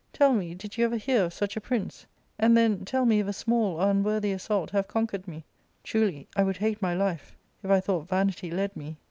[0.13, 2.07] Tell me, did you ever hear of such a prince?
[2.23, 5.43] \ And then tell me if a small or unworthy assault have con \ quered me.
[5.83, 8.97] Truly, I would hate my life if I thought vanity * led me.